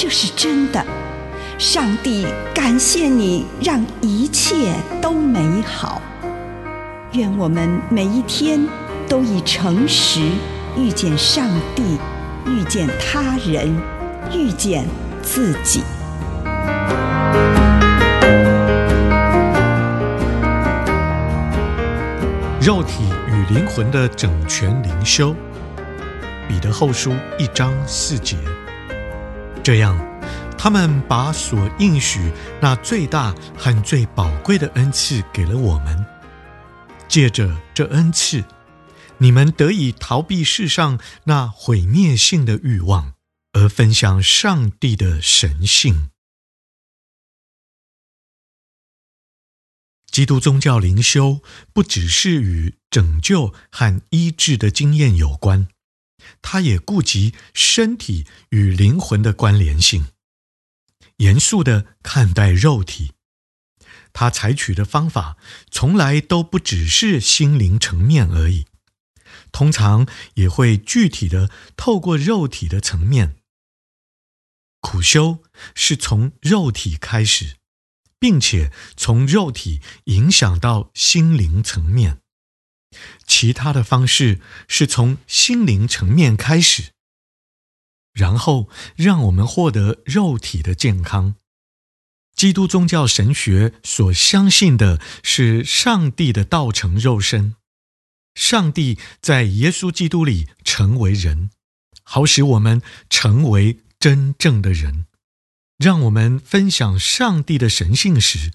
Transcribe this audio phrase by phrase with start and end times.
[0.00, 0.80] 这是真的。
[1.58, 6.00] 上帝感谢你，让一切都美好。
[7.14, 8.64] 愿我们每一天
[9.08, 10.20] 都以诚实
[10.76, 11.98] 遇见上帝，
[12.46, 13.76] 遇见他人，
[14.32, 14.86] 遇见
[15.20, 15.82] 自己。
[22.60, 25.34] 肉体与灵魂的整全灵修，
[26.46, 28.36] 彼得后书一章四节。
[29.68, 29.94] 这样，
[30.56, 36.06] 他们把所应许那最大和最宝贵的恩赐给了我们。
[37.06, 38.42] 借着这恩赐，
[39.18, 43.12] 你们得以逃避世上那毁灭性的欲望，
[43.52, 46.08] 而分享上帝的神性。
[50.10, 51.42] 基督宗教灵修
[51.74, 55.68] 不只是与拯救和医治的经验有关，
[56.42, 60.08] 他也顾及身体与灵魂的关联性。
[61.18, 63.12] 严肃地看待肉体，
[64.12, 65.36] 他采取的方法
[65.70, 68.66] 从来都不只是心灵层面而已，
[69.52, 73.36] 通常也会具体地透过肉体的层面。
[74.80, 75.42] 苦修
[75.74, 77.58] 是从肉体开始。
[78.20, 82.20] 并且从肉体影响到心灵层面，
[83.26, 86.92] 其他的方式是从心灵层面开始，
[88.12, 91.34] 然后让我们获得肉体的健康。
[92.34, 97.56] 基督宗教神学所相信的是上帝的道成肉身，
[98.34, 101.50] 上帝在耶稣基督里成为人，
[102.04, 105.06] 好使我们成为真正的人。
[105.78, 108.52] 让我们分享上帝的神性时，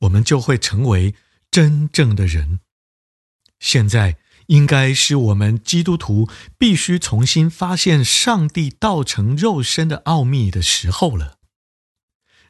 [0.00, 1.14] 我们就会成为
[1.50, 2.60] 真正的人。
[3.64, 11.38] 现在应该是我们基督徒必须重新发现上帝道成肉身的奥秘的时候了。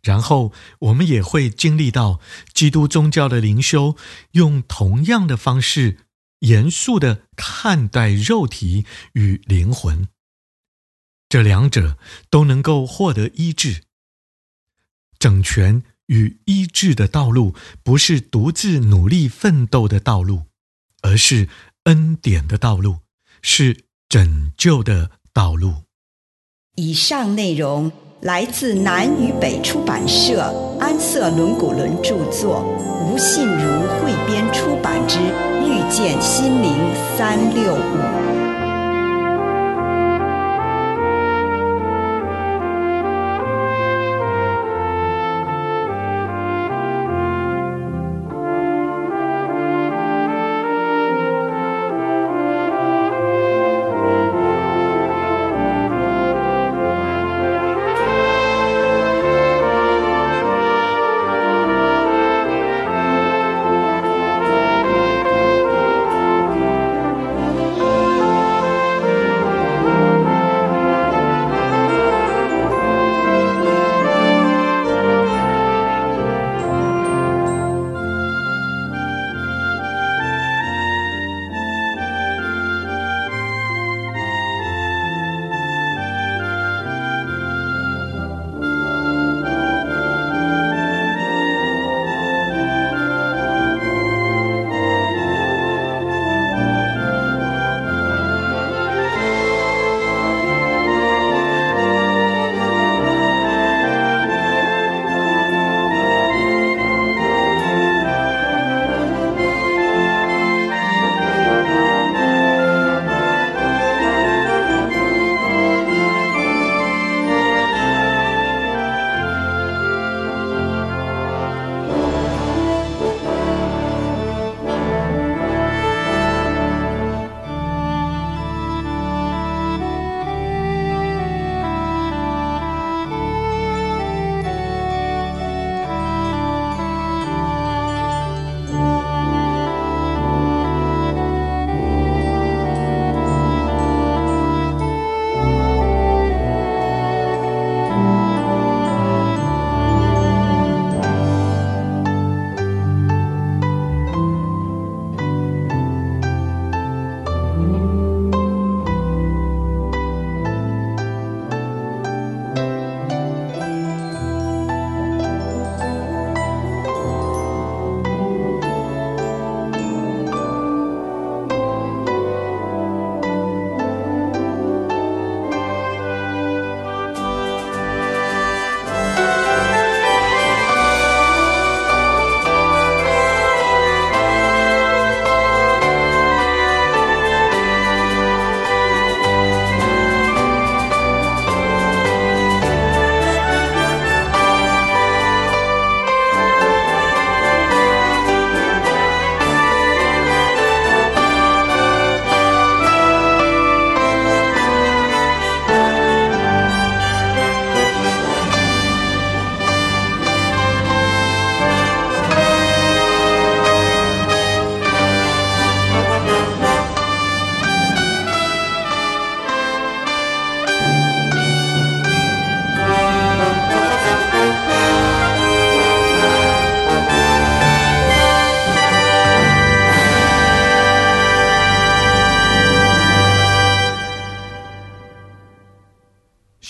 [0.00, 2.18] 然后我们也会经历到
[2.54, 3.94] 基督宗教的灵修，
[4.30, 5.98] 用同样的方式
[6.40, 10.08] 严肃地看待肉体与灵魂，
[11.28, 11.98] 这两者
[12.30, 13.82] 都能够获得医治。
[15.18, 20.46] 整全与医治的道路，不是独自努力奋斗的道路，
[21.02, 21.48] 而是
[21.84, 22.96] 恩典的道路，
[23.42, 25.74] 是拯救的道路。
[26.76, 27.92] 以上内容
[28.22, 30.40] 来自南与北出版社
[30.80, 32.62] 安瑟伦古伦著作，
[33.04, 35.18] 吴信如汇编出版之
[35.66, 36.72] 《遇见心灵
[37.16, 37.78] 三六五》。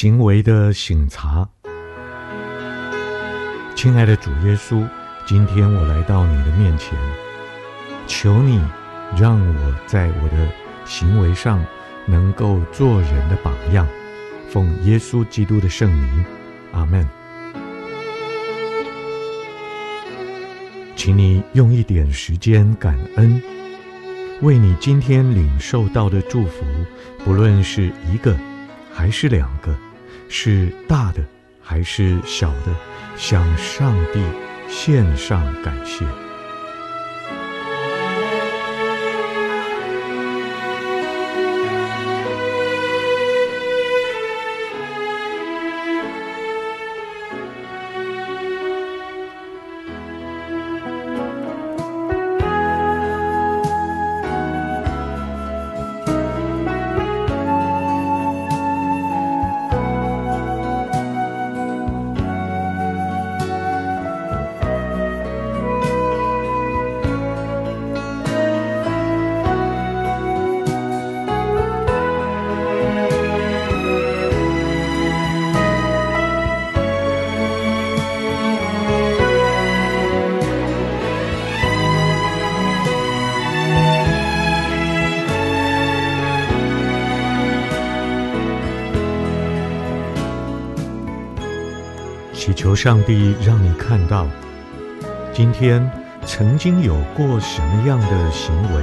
[0.00, 1.48] 行为的省察。
[3.74, 4.86] 亲爱的主耶稣，
[5.26, 6.96] 今天我来到你的面前，
[8.06, 8.62] 求你
[9.16, 10.48] 让我在我的
[10.84, 11.60] 行为上
[12.06, 13.84] 能够做人的榜样。
[14.48, 16.24] 奉耶稣基督的圣名，
[16.70, 17.04] 阿门。
[20.94, 23.42] 请你用一点时间感恩，
[24.42, 26.64] 为你今天领受到的祝福，
[27.24, 28.36] 不论是一个
[28.94, 29.76] 还是两个，
[30.28, 31.24] 是大的
[31.60, 32.74] 还是小的，
[33.16, 34.22] 向上帝
[34.68, 36.27] 献上感谢。
[92.58, 94.26] 求上帝让你看到，
[95.32, 95.88] 今天
[96.26, 98.82] 曾经有过什么样的行为，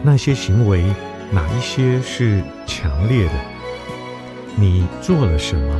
[0.00, 0.84] 那些行为
[1.32, 3.32] 哪一些是强烈的？
[4.54, 5.74] 你做了什么？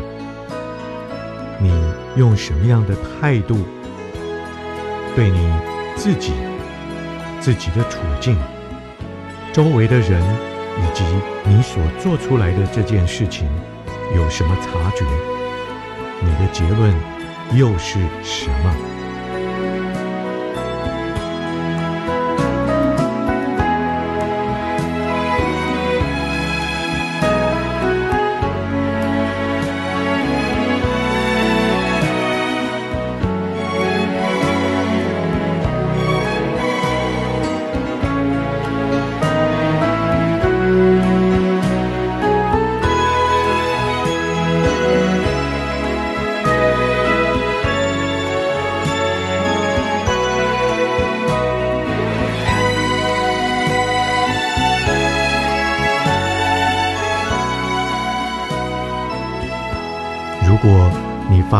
[1.60, 1.72] 你
[2.16, 3.58] 用什么样的态度
[5.14, 5.52] 对你
[5.94, 6.32] 自己、
[7.38, 8.36] 自己的处境、
[9.52, 10.20] 周围的人
[10.80, 11.04] 以及
[11.44, 13.48] 你所做出来的这件事情
[14.16, 15.04] 有什么察觉？
[16.24, 16.92] 你的结论
[17.54, 18.91] 又是什么？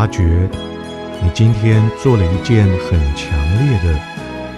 [0.03, 0.49] 发觉
[1.23, 3.97] 你今天做了一件很强烈的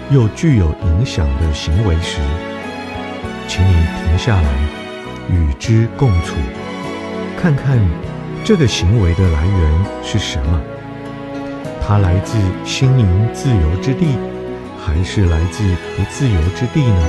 [0.09, 2.17] 又具有影响的行为时，
[3.47, 4.49] 请你停下来
[5.29, 6.33] 与之共处，
[7.39, 7.79] 看看
[8.43, 10.59] 这个行为的来源是什么？
[11.79, 14.17] 它来自心灵自由之地，
[14.83, 15.63] 还是来自
[15.95, 17.07] 不自由之地呢？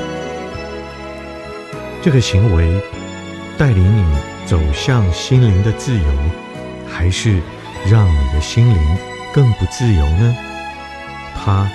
[2.03, 2.83] 这个行为
[3.57, 4.05] 带领你
[4.45, 6.05] 走向心灵的自由，
[6.87, 7.41] 还是
[7.89, 8.99] 让你的心灵
[9.33, 10.37] 更不自由呢？
[11.37, 11.71] 它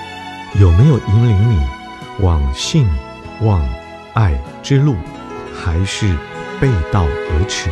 [0.59, 1.65] 有没有引领你
[2.19, 2.87] 往信、
[3.41, 3.65] 往、
[4.13, 4.95] 爱之路，
[5.53, 6.13] 还是
[6.59, 7.69] 背道而驰？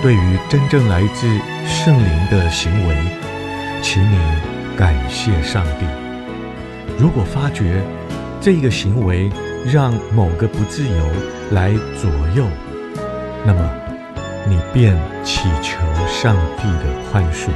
[0.00, 1.26] 对于真正来自
[1.66, 2.96] 圣灵的行为，
[3.82, 4.16] 请你
[4.76, 5.86] 感谢上帝。
[6.96, 7.82] 如果发觉
[8.40, 9.28] 这个行为
[9.66, 11.06] 让某个不自由
[11.50, 12.46] 来左右，
[13.44, 13.70] 那么
[14.48, 17.48] 你便祈求上帝的宽恕。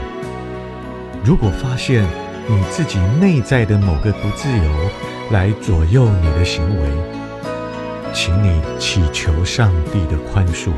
[1.24, 2.04] 如果发现
[2.48, 4.90] 你自己内在的某个不自由
[5.30, 6.88] 来左右你的行为，
[8.12, 10.70] 请你祈求上帝的宽恕。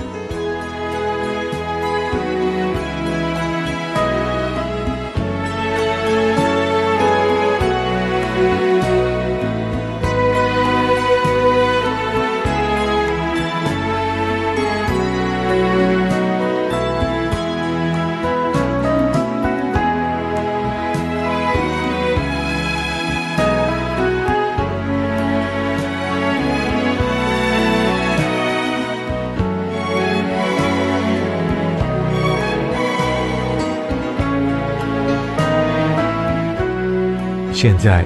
[37.65, 38.05] 现在，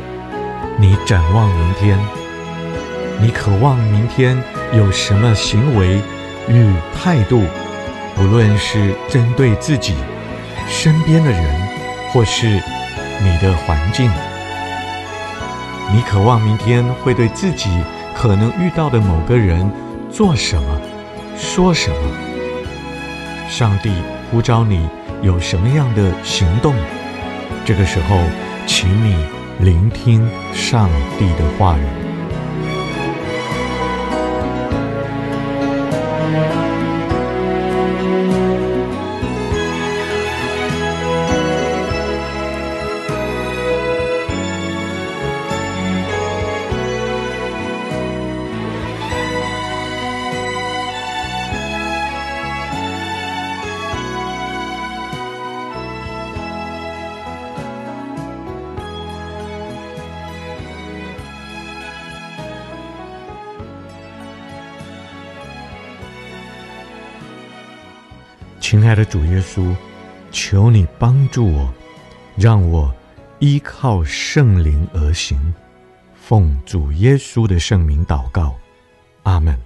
[0.78, 1.98] 你展望明天，
[3.20, 4.40] 你渴望明天
[4.72, 6.00] 有什么行为
[6.48, 7.42] 与态度？
[8.14, 9.96] 不论是针对自己、
[10.68, 11.42] 身边的人，
[12.12, 14.08] 或是你的环境，
[15.92, 17.68] 你渴望明天会对自己
[18.14, 19.68] 可能遇到的某个人
[20.08, 20.80] 做什么、
[21.36, 21.96] 说什么？
[23.50, 23.90] 上帝
[24.30, 24.88] 呼召你
[25.20, 26.76] 有什么样的行动？
[27.64, 28.20] 这个时候，
[28.68, 29.16] 请你
[29.60, 30.24] 聆听
[30.54, 30.88] 上
[31.18, 32.07] 帝的话语。
[68.70, 69.75] 亲爱的主耶稣，
[70.30, 71.72] 求你帮助我，
[72.37, 72.94] 让我
[73.38, 75.54] 依靠圣灵而行。
[76.14, 78.54] 奉主耶稣的圣名祷告，
[79.22, 79.58] 阿门。